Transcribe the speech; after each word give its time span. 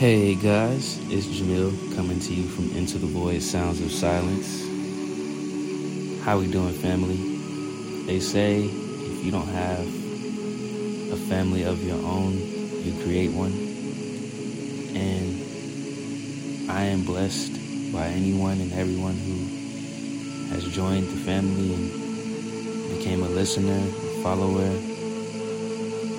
Hey 0.00 0.34
guys, 0.34 0.98
it's 1.10 1.26
Jamil 1.26 1.94
coming 1.94 2.18
to 2.20 2.32
you 2.32 2.48
from 2.48 2.74
Into 2.74 2.96
the 2.96 3.06
Void 3.06 3.42
Sounds 3.42 3.82
of 3.82 3.92
Silence. 3.92 4.62
How 6.24 6.38
we 6.38 6.50
doing, 6.50 6.72
family? 6.72 7.16
They 8.06 8.18
say 8.18 8.62
if 8.62 9.22
you 9.22 9.30
don't 9.30 9.48
have 9.48 9.86
a 11.12 11.18
family 11.28 11.64
of 11.64 11.84
your 11.84 11.98
own, 11.98 12.32
you 12.32 12.94
create 13.04 13.30
one. 13.32 13.52
And 14.96 16.70
I 16.70 16.84
am 16.84 17.04
blessed 17.04 17.52
by 17.92 18.06
anyone 18.06 18.58
and 18.58 18.72
everyone 18.72 19.18
who 19.18 20.54
has 20.54 20.66
joined 20.72 21.08
the 21.08 21.18
family 21.26 21.74
and 21.74 22.96
became 22.96 23.22
a 23.22 23.28
listener, 23.28 23.76
a 23.76 24.22
follower, 24.22 24.64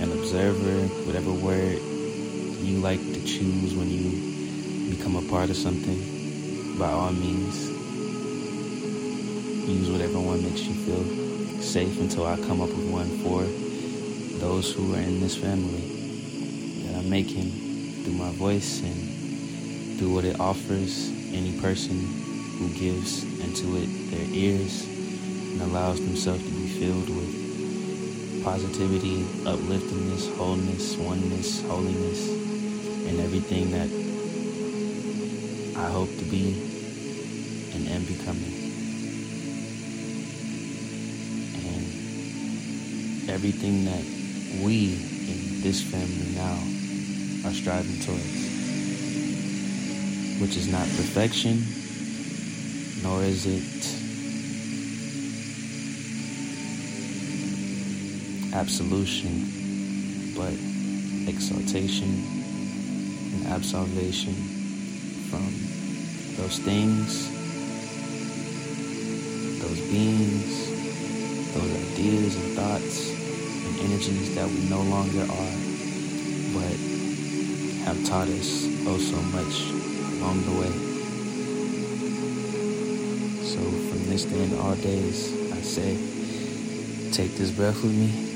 an 0.03 0.11
observer, 0.11 0.81
whatever 1.07 1.34
word 1.34 1.81
you 2.65 2.79
like 2.79 2.99
to 2.99 3.25
choose 3.25 3.75
when 3.75 3.89
you 3.89 4.95
become 4.95 5.15
a 5.15 5.21
part 5.29 5.49
of 5.49 5.55
something, 5.55 6.77
by 6.77 6.91
all 6.91 7.11
means, 7.11 7.70
use 9.67 9.89
whatever 9.89 10.20
one 10.20 10.43
makes 10.43 10.61
you 10.61 10.73
feel 10.73 11.61
safe 11.61 11.99
until 11.99 12.27
I 12.27 12.37
come 12.37 12.61
up 12.61 12.70
with 12.70 12.89
one 12.89 13.09
for 13.20 13.43
those 14.39 14.73
who 14.73 14.93
are 14.95 14.99
in 14.99 15.21
this 15.21 15.37
family 15.37 15.81
that 16.85 16.97
I'm 16.97 17.09
making 17.09 17.51
through 18.03 18.13
my 18.13 18.31
voice 18.31 18.81
and 18.81 19.98
through 19.98 20.13
what 20.13 20.25
it 20.25 20.39
offers 20.39 21.09
any 21.34 21.59
person 21.62 21.99
who 22.57 22.70
gives 22.70 23.23
into 23.39 23.77
it 23.77 23.87
their 24.12 24.27
ears 24.35 24.85
and 25.54 25.62
allows 25.62 25.99
themselves 25.99 26.43
to 26.43 26.51
be 26.51 26.67
filled 26.67 27.09
with 27.09 28.43
positivity, 28.43 29.23
upliftingness, 29.45 30.35
wholeness, 30.35 30.98
oneness, 30.98 31.62
holiness 31.63 32.40
and 33.12 33.20
everything 33.20 33.71
that 33.71 33.90
I 35.77 35.90
hope 35.90 36.07
to 36.17 36.23
be 36.23 36.54
and 37.73 37.85
am 37.90 38.05
becoming. 38.05 38.54
And 41.67 43.29
everything 43.29 43.84
that 43.84 44.05
we 44.63 44.93
in 45.27 45.62
this 45.62 45.82
family 45.84 46.32
now 46.35 46.57
are 47.49 47.54
striving 47.54 47.99
towards, 47.99 48.48
which 50.39 50.55
is 50.55 50.71
not 50.71 50.87
perfection, 50.95 51.65
nor 53.04 53.23
is 53.23 53.45
it 53.45 53.98
absolution, 58.54 59.43
but 60.34 60.54
exaltation 61.29 62.40
and 63.52 63.57
absolvation 63.57 64.34
from 65.30 65.46
those 66.38 66.59
things, 66.59 67.30
those 69.62 69.81
beings, 69.90 71.53
those 71.53 71.91
ideas 71.91 72.35
and 72.35 72.53
thoughts 72.56 73.09
and 73.66 73.79
energies 73.79 74.35
that 74.35 74.47
we 74.47 74.69
no 74.69 74.81
longer 74.84 75.22
are, 75.22 75.57
but 76.53 76.78
have 77.85 78.03
taught 78.06 78.28
us 78.28 78.68
oh 78.88 78.97
so 78.97 79.22
much 79.35 79.72
along 80.19 80.41
the 80.44 80.52
way. 80.59 80.72
So 83.44 83.59
from 83.59 84.06
this 84.09 84.25
day 84.25 84.44
and 84.44 84.53
all 84.59 84.75
days, 84.75 85.34
I 85.52 85.62
say, 85.62 85.96
take 87.12 87.35
this 87.38 87.52
breath 87.52 87.84
with 87.84 87.94
me 87.94 88.31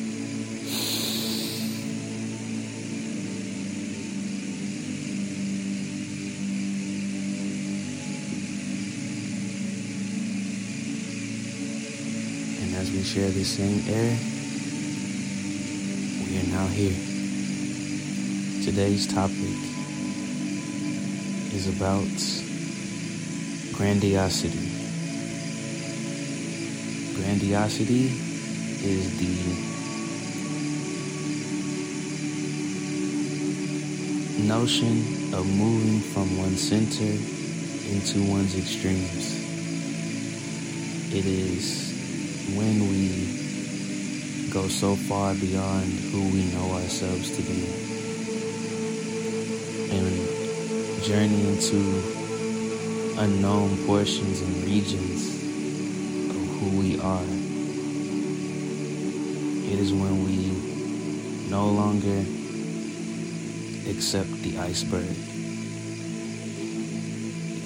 we 12.95 13.03
share 13.03 13.29
the 13.29 13.43
same 13.43 13.83
air, 13.93 14.17
we 16.23 16.39
are 16.39 16.47
now 16.55 16.65
here. 16.67 16.95
Today's 18.63 19.05
topic 19.05 19.35
is 21.51 21.67
about 21.75 22.07
grandiosity. 23.75 24.71
Grandiosity 27.15 28.05
is 28.81 29.19
the 29.19 29.35
notion 34.47 35.33
of 35.33 35.45
moving 35.45 35.99
from 36.13 36.37
one 36.37 36.55
center 36.55 37.11
into 37.91 38.23
one's 38.31 38.55
extremes. 38.57 39.43
It 41.13 41.25
is 41.25 41.94
when 42.53 42.87
we 42.89 44.49
go 44.51 44.67
so 44.67 44.95
far 44.95 45.33
beyond 45.35 45.91
who 46.11 46.21
we 46.29 46.45
know 46.53 46.71
ourselves 46.73 47.35
to 47.35 47.41
be 47.41 47.65
and 49.91 51.03
journey 51.03 51.47
into 51.47 52.15
unknown 53.17 53.77
portions 53.85 54.41
and 54.41 54.63
regions 54.63 55.35
of 56.29 56.41
who 56.59 56.79
we 56.79 56.99
are. 56.99 57.23
It 59.71 59.79
is 59.79 59.91
when 59.93 60.23
we 60.25 60.51
no 61.49 61.67
longer 61.67 62.23
accept 63.89 64.31
the 64.43 64.57
iceberg. 64.59 65.15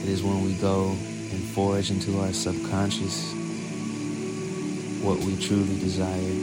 It 0.01 0.09
is 0.09 0.23
when 0.23 0.43
we 0.45 0.53
go 0.53 0.89
and 0.89 1.43
forge 1.53 1.91
into 1.91 2.19
our 2.19 2.33
subconscious 2.33 3.33
what 5.01 5.17
we 5.19 5.35
truly 5.37 5.79
desire. 5.79 6.35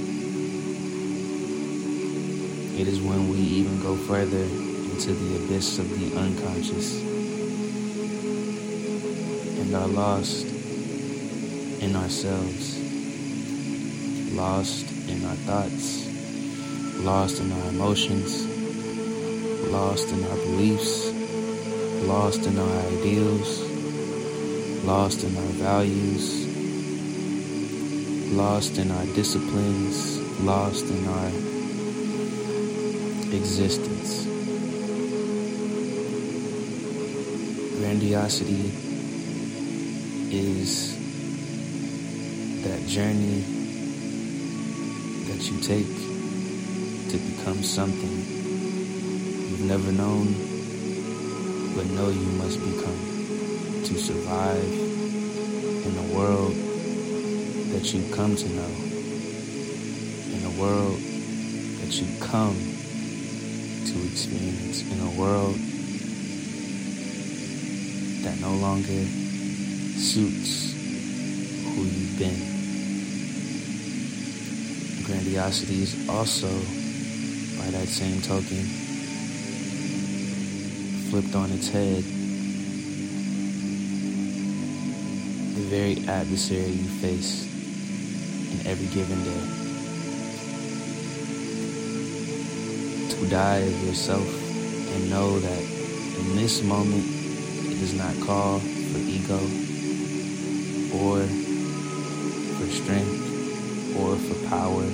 It 2.81 2.89
is 2.89 3.03
when 3.03 3.29
we 3.29 3.37
even 3.37 3.81
go 3.83 3.97
further 3.97 4.43
into 4.43 5.13
the 5.13 5.37
abyss 5.45 5.79
of 5.79 5.89
the 5.91 6.17
unconscious 6.19 7.03
and 9.61 9.75
are 9.75 9.89
lost 9.89 10.47
in 11.83 11.95
ourselves, 11.97 12.81
lost 14.33 14.91
in 15.09 15.23
our 15.27 15.37
thoughts, 15.45 16.09
lost 17.01 17.41
in 17.41 17.53
our 17.53 17.69
emotions, 17.69 18.47
lost 19.71 20.09
in 20.09 20.25
our 20.25 20.37
beliefs, 20.37 21.13
lost 22.07 22.47
in 22.47 22.59
our 22.59 22.81
ideals, 22.89 23.61
lost 24.85 25.25
in 25.25 25.37
our 25.37 25.53
values 25.53 26.46
lost 28.33 28.79
in 28.79 28.91
our 28.91 29.07
disciplines, 29.07 30.19
lost 30.41 30.85
in 30.87 31.07
our 31.07 31.29
existence. 33.33 34.27
Grandiosity 37.79 38.73
is 40.35 40.97
that 42.65 42.87
journey 42.89 43.45
that 45.29 45.51
you 45.51 45.61
take 45.61 45.87
to 47.11 47.19
become 47.19 47.63
something 47.63 48.17
you've 49.51 49.65
never 49.65 49.93
known, 49.93 50.27
but 51.77 51.87
know 51.95 52.09
you 52.11 52.33
must 52.39 52.59
become 52.59 53.85
to 53.85 53.95
survive 53.99 54.73
in 55.87 55.97
a 55.97 56.15
world 56.15 56.66
that 57.77 57.93
you 57.93 58.01
come 58.15 58.35
to 58.35 58.49
know, 58.49 58.71
in 60.33 60.43
a 60.47 60.51
world 60.59 60.97
that 60.97 61.93
you 62.01 62.07
come 62.21 62.57
to 63.85 64.03
experience, 64.11 64.81
in 64.91 64.99
a 64.99 65.11
world 65.21 65.57
that 68.25 68.41
no 68.41 68.55
longer 68.55 69.05
suits 70.01 70.73
who 71.75 71.83
you've 71.83 72.19
been. 72.19 72.41
Grandiosity 75.05 75.83
is 75.83 76.09
also, 76.09 76.49
by 77.61 77.71
that 77.73 77.89
same 77.89 78.23
token, 78.23 78.65
flipped 81.11 81.35
on 81.35 81.51
its 81.51 81.69
head. 81.69 82.03
The 85.57 85.67
very 85.69 86.09
adversary 86.09 86.71
you 86.71 86.89
face 87.03 87.56
every 88.65 88.87
given 88.87 89.23
day. 89.25 89.43
To 93.11 93.27
die 93.29 93.59
of 93.59 93.87
yourself 93.87 94.27
and 94.95 95.11
know 95.11 95.39
that 95.39 95.63
in 96.21 96.37
this 96.37 96.63
moment 96.63 97.05
it 97.05 97.79
does 97.81 97.95
not 97.95 98.15
call 98.27 98.61
for 98.61 98.99
ego 98.99 99.41
or 100.95 101.27
for 102.57 102.67
strength 102.73 103.27
or 103.99 104.17
for 104.17 104.49
power, 104.49 104.85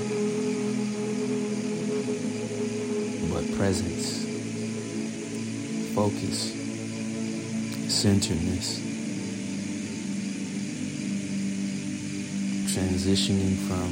but 3.33 3.57
presence, 3.57 4.25
focus, 5.95 6.53
centeredness, 7.93 8.92
transitioning 12.93 13.57
from 13.67 13.91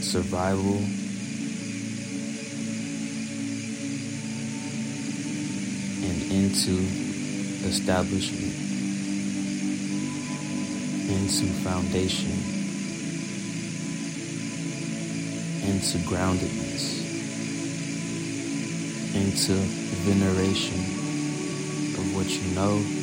survival 0.00 0.76
and 6.02 6.32
into 6.32 6.80
establishment, 7.68 8.54
into 11.10 11.46
foundation, 11.60 12.32
into 15.68 15.98
groundedness, 16.08 17.04
into 19.14 19.52
veneration 20.06 20.80
of 21.98 22.16
what 22.16 22.28
you 22.30 22.54
know 22.54 23.01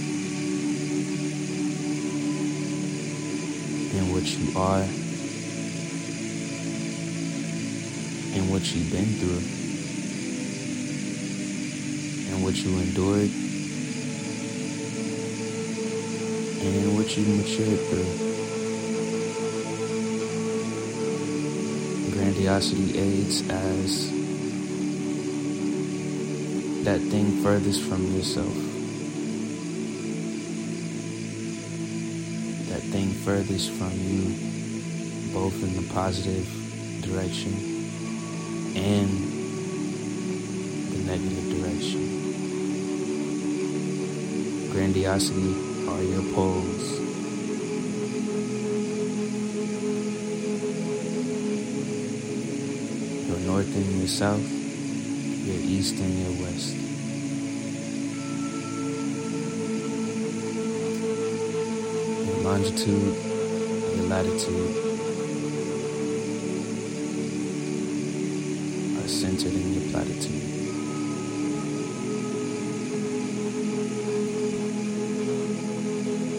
and 3.99 4.13
what 4.13 4.23
you 4.23 4.57
are 4.57 4.81
and 8.33 8.49
what 8.49 8.73
you've 8.73 8.89
been 8.91 9.11
through 9.19 9.43
and 12.31 12.41
what 12.41 12.55
you 12.55 12.69
endured 12.79 13.29
and 16.63 16.95
what 16.95 17.17
you 17.17 17.25
matured 17.35 17.79
through. 17.89 18.11
Grandiosity 22.13 22.97
aids 22.97 23.41
as 23.49 24.11
that 26.85 27.01
thing 27.11 27.43
furthest 27.43 27.81
from 27.83 28.15
yourself. 28.15 28.68
Furthest 33.29 33.69
from 33.73 33.91
you, 33.91 34.23
both 35.31 35.53
in 35.61 35.75
the 35.75 35.93
positive 35.93 36.47
direction 37.03 37.53
and 38.75 39.09
the 40.89 40.97
negative 41.05 41.45
direction. 41.53 42.01
Grandiosity 44.71 45.53
are 45.89 46.01
your 46.01 46.23
poles. 46.33 46.99
Your 53.27 53.39
north 53.45 53.75
and 53.75 53.99
your 53.99 54.07
south, 54.07 54.51
your 55.45 55.61
east 55.69 55.99
and 55.99 56.17
your 56.17 56.47
west. 56.47 56.88
Longitude, 62.49 63.13
your 63.95 64.05
latitude 64.07 64.71
are 68.97 69.07
centered 69.07 69.53
in 69.53 69.73
your 69.75 69.85
platitude. 69.91 70.45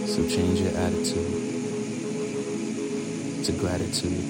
So 0.09 0.27
change 0.29 0.59
your 0.59 0.77
attitude 0.77 1.33
to 3.45 3.53
gratitude. 3.53 4.25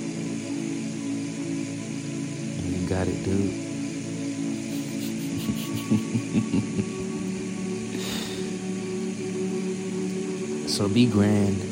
And 2.59 2.67
you 2.76 2.87
got 2.91 3.09
it, 3.09 3.25
dude. 3.25 3.55
so 10.69 10.87
be 10.91 11.06
grand. 11.06 11.70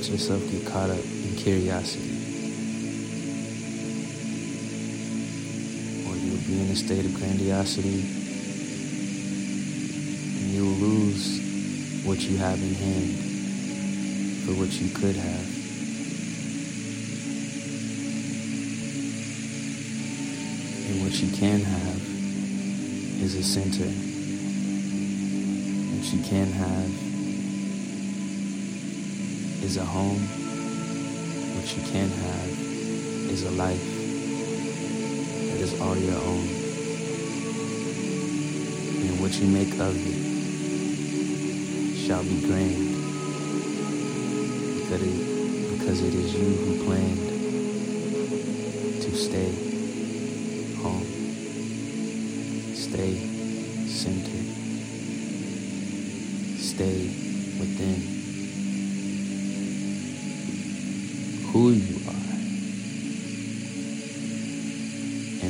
Let 0.00 0.08
yourself 0.08 0.40
get 0.50 0.64
caught 0.66 0.88
up 0.88 0.96
in 0.96 1.36
curiosity. 1.36 2.08
Or 6.08 6.16
you'll 6.16 6.40
be 6.48 6.58
in 6.58 6.70
a 6.70 6.74
state 6.74 7.04
of 7.04 7.12
grandiosity 7.12 8.00
and 10.38 10.54
you'll 10.54 10.72
lose 10.72 12.02
what 12.06 12.18
you 12.18 12.38
have 12.38 12.62
in 12.62 12.72
hand 12.72 13.14
for 14.46 14.52
what 14.52 14.72
you 14.80 14.88
could 14.88 15.16
have. 15.16 15.46
And 20.88 21.02
what 21.02 21.12
you 21.20 21.30
can 21.36 21.60
have 21.60 22.00
is 23.22 23.34
a 23.34 23.44
center. 23.44 23.84
What 25.94 26.10
you 26.10 26.22
can 26.22 26.50
have 26.52 27.09
is 29.62 29.76
a 29.76 29.84
home. 29.84 30.22
What 31.54 31.76
you 31.76 31.82
can 31.92 32.08
have 32.08 32.48
is 33.30 33.44
a 33.44 33.50
life 33.50 33.84
that 35.48 35.60
is 35.60 35.80
all 35.80 35.96
your 35.96 36.16
own. 36.16 36.48
And 39.06 39.20
what 39.20 39.32
you 39.40 39.46
make 39.46 39.78
of 39.78 39.96
it 39.96 40.16
shall 41.96 42.22
be 42.24 42.40
grand 42.46 42.90
because 44.78 45.02
it, 45.02 45.78
because 45.78 46.02
it 46.02 46.14
is 46.14 46.34
you 46.34 46.48
who 46.48 46.84
planned 46.84 47.28
to 49.02 49.14
stay 49.14 49.69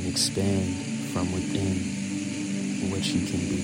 and 0.00 0.08
expand 0.08 0.76
from 1.12 1.30
within 1.32 1.76
what 2.90 3.04
you 3.06 3.26
can 3.26 3.40
be. 3.48 3.60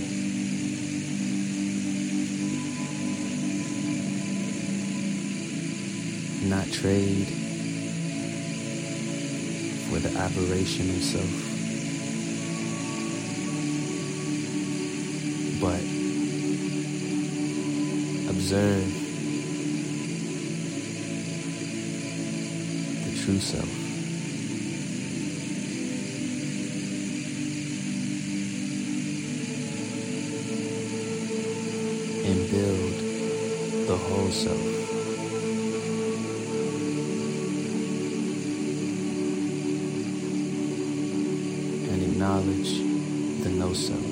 Not 6.48 6.70
trade 6.72 7.28
for 9.88 9.98
the 9.98 10.12
aberration 10.18 10.90
of 10.90 11.02
self, 11.02 11.32
but 15.60 15.80
observe 18.30 18.92
the 23.04 23.22
true 23.24 23.40
self. 23.40 23.85
Build 34.44 34.58
the 34.58 34.76
whole 34.76 35.02
self. 35.02 35.26
And 41.90 42.02
acknowledge 42.02 42.72
the 43.42 43.50
no 43.50 43.72
self. 43.72 44.02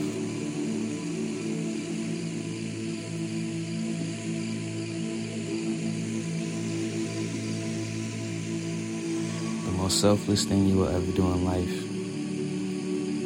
The 9.65 9.73
most 9.73 10.01
selfless 10.01 10.45
thing 10.45 10.67
you 10.67 10.77
will 10.79 10.89
ever 10.89 11.13
do 11.13 11.33
in 11.33 11.45
life 11.45 11.95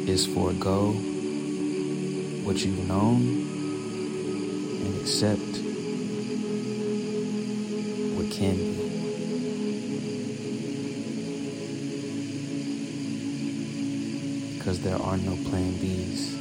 is 0.09 0.25
forego 0.25 0.91
what 2.43 2.57
you've 2.65 2.87
known 2.87 3.21
and 4.81 5.01
accept 5.01 5.68
Because 14.57 14.79
there 14.79 14.95
are 14.95 15.17
no 15.17 15.35
plan 15.49 15.73
Bs. 15.73 16.37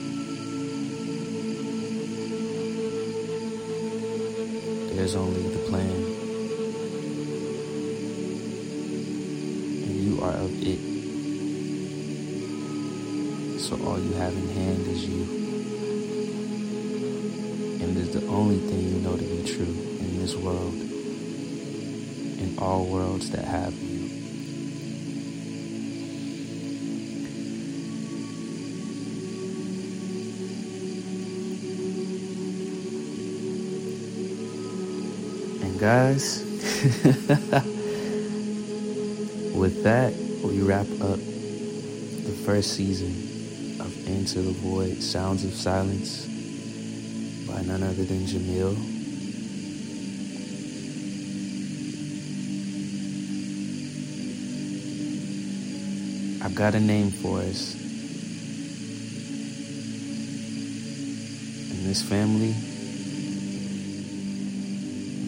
There's 4.95 5.17
only 5.17 5.43
the 5.43 5.59
plan. 5.69 5.90
And 9.83 9.97
you 9.97 10.21
are 10.23 10.35
of 10.35 10.52
it. 10.62 10.78
So 13.61 13.76
all 13.85 13.99
you 13.99 14.12
have 14.12 14.35
in 14.35 14.49
hand 14.50 14.87
is 14.87 15.05
you. 15.05 15.23
And 17.83 17.97
is 17.97 18.12
the 18.12 18.25
only 18.28 18.59
thing 18.59 18.88
you 18.88 19.00
know 19.00 19.17
to 19.17 19.25
be 19.25 19.43
true 19.52 19.64
in 19.64 20.21
this 20.21 20.37
world, 20.37 20.88
all 22.61 22.85
worlds 22.87 23.31
that 23.31 23.45
have 23.45 23.73
you. 23.75 24.09
And 35.62 35.79
guys, 35.79 36.43
with 39.55 39.83
that, 39.85 40.12
we 40.43 40.61
wrap 40.62 40.87
up 41.00 41.21
the 41.21 42.37
first 42.45 42.75
season 42.75 43.81
of 43.81 44.09
Into 44.09 44.43
the 44.43 44.53
Void 44.53 45.00
Sounds 45.03 45.45
of 45.45 45.53
Silence 45.53 46.27
by 47.47 47.62
none 47.62 47.83
other 47.83 48.05
than 48.05 48.27
Jamil. 48.27 48.98
I've 56.49 56.55
got 56.55 56.75
a 56.75 56.81
name 56.81 57.11
for 57.11 57.40
us. 57.40 57.75
In 61.71 61.85
this 61.85 62.00
family, 62.00 62.55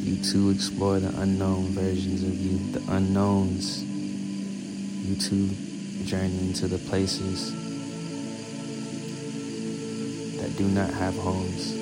you 0.01 0.25
two 0.25 0.49
explore 0.49 0.99
the 0.99 1.15
unknown 1.21 1.65
versions 1.73 2.23
of 2.23 2.35
you, 2.35 2.73
the 2.73 2.81
unknowns. 2.95 3.83
You 3.83 5.15
two 5.17 5.51
journey 6.07 6.39
into 6.39 6.67
the 6.67 6.79
places 6.89 7.53
that 10.41 10.57
do 10.57 10.67
not 10.69 10.89
have 10.89 11.15
homes 11.17 11.73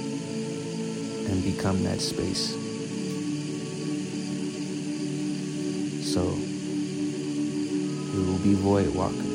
and 1.30 1.45
become 1.45 1.85
that 1.85 2.00
space. 2.00 2.57
So, 6.12 6.25
we 8.12 8.25
will 8.26 8.38
be 8.38 8.54
void 8.54 8.92
walkers. 8.97 9.27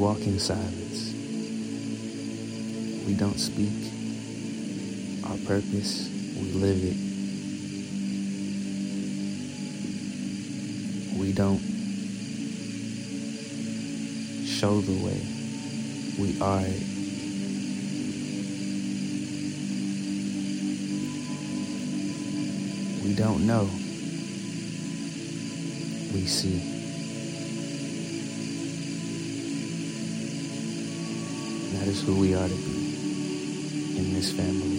Walk 0.00 0.20
in 0.26 0.38
silence. 0.38 1.12
We 3.06 3.12
don't 3.12 3.38
speak. 3.38 3.68
Our 5.24 5.36
purpose, 5.46 6.08
we 6.36 6.52
live 6.52 6.82
it. 6.82 6.96
We 11.18 11.32
don't 11.34 11.60
show 14.46 14.80
the 14.80 15.04
way. 15.04 15.20
We 16.18 16.40
are 16.40 16.62
it. 16.64 16.82
We 23.04 23.14
don't 23.14 23.46
know. 23.46 23.68
We 26.14 26.24
see. 26.24 26.79
Is 31.90 32.02
who 32.02 32.14
we 32.20 32.34
are 32.36 32.46
to 32.46 32.54
be 32.54 33.98
in 33.98 34.14
this 34.14 34.30
family. 34.30 34.78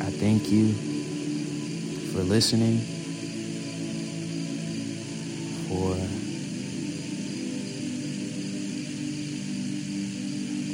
I 0.00 0.10
thank 0.12 0.48
you 0.48 0.72
for 2.12 2.22
listening, 2.22 2.78
for 5.66 5.96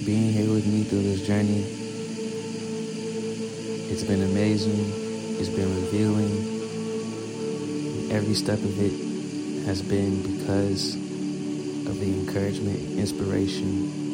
being 0.04 0.32
here 0.34 0.52
with 0.52 0.66
me 0.66 0.82
through 0.84 1.04
this 1.04 1.26
journey. 1.26 1.64
It's 3.90 4.04
been 4.04 4.22
amazing. 4.22 4.92
It's 5.40 5.48
been 5.48 5.74
revealing. 5.86 6.32
Every 8.12 8.34
step 8.34 8.58
of 8.58 8.78
it 8.78 8.92
has 9.64 9.80
been 9.80 10.20
because 10.20 10.96
of 11.86 11.98
the 11.98 12.12
encouragement, 12.12 12.98
inspiration 12.98 14.07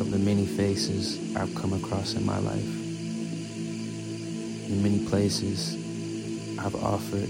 of 0.00 0.10
the 0.10 0.18
many 0.18 0.46
faces 0.46 1.18
I've 1.36 1.54
come 1.54 1.74
across 1.74 2.14
in 2.14 2.24
my 2.24 2.38
life. 2.38 2.64
In 4.68 4.82
many 4.82 5.04
places, 5.06 5.76
I've 6.58 6.74
offered 6.76 7.28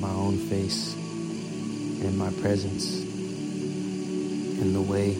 my 0.00 0.10
own 0.10 0.38
face 0.48 0.94
and 0.94 2.16
my 2.16 2.30
presence 2.40 3.02
in 3.02 4.72
the 4.72 4.80
way, 4.80 5.12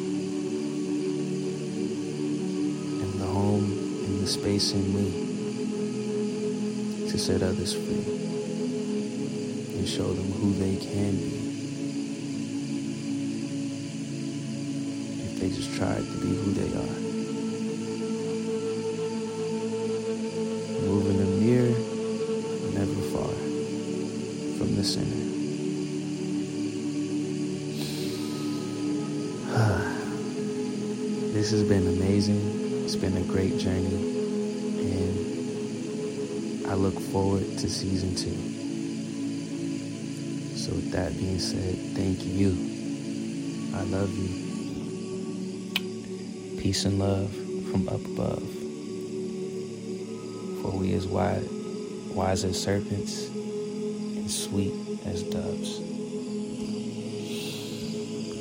in 3.03 3.19
the 3.19 3.27
home, 3.27 3.65
in 4.07 4.21
the 4.23 4.27
space 4.27 4.73
in 4.73 4.95
me 4.95 5.11
to 7.11 7.19
set 7.19 7.43
others 7.43 7.75
free 7.75 8.05
and 9.79 9.87
show 9.87 10.11
them 10.15 10.33
who 10.33 10.53
they 10.55 10.77
can 10.77 11.17
be 11.17 11.42
they 15.43 15.49
just 15.49 15.75
tried 15.75 15.97
to 15.97 16.19
be 16.19 16.29
who 16.29 16.53
they 16.53 16.71
are. 16.79 16.97
Moving 20.87 21.19
them 21.19 21.41
near, 21.41 21.67
never 22.79 23.01
far 23.11 23.33
from 24.57 24.77
the 24.77 24.85
center. 24.85 25.23
this 31.33 31.51
has 31.51 31.65
been 31.65 31.89
amazing. 31.89 32.85
It's 32.85 32.95
been 32.95 33.17
a 33.17 33.23
great 33.23 33.59
journey. 33.59 33.97
And 34.79 36.67
I 36.69 36.75
look 36.75 37.01
forward 37.11 37.59
to 37.59 37.69
season 37.69 38.15
two. 38.15 38.37
So, 40.57 40.71
with 40.73 40.93
that 40.93 41.19
being 41.19 41.41
said, 41.41 41.75
thank 41.97 42.25
you. 42.25 42.57
I 43.75 43.83
love 43.83 44.17
you. 44.17 44.52
Peace 46.63 46.85
and 46.85 47.01
love 47.01 47.29
from 47.73 47.89
up 47.89 48.05
above. 48.05 48.49
For 50.63 50.71
we 50.71 50.95
as 50.95 51.09
wise, 51.09 51.49
wise 52.15 52.45
as 52.45 52.63
serpents 52.63 53.27
and 53.27 54.31
sweet 54.31 54.73
as 55.05 55.25
doves. 55.25 55.92